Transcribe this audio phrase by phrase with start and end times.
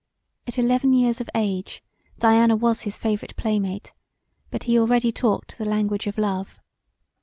[0.47, 1.83] At eleven years of age
[2.17, 3.93] Diana was his favourite playmate
[4.49, 6.57] but he already talked the language of love.